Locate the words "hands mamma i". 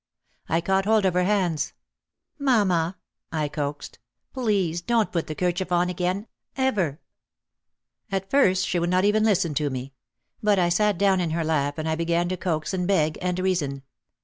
1.25-3.47